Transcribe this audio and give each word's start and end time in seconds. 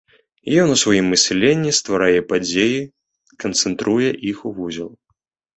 Ён 0.61 0.71
у 0.75 0.77
сваім 0.83 1.05
мысленні 1.13 1.73
стварае 1.79 2.21
падзеі, 2.31 2.79
канцэнтруе 3.45 4.09
іх 4.33 4.37
у 4.49 4.57
вузел. 4.57 4.91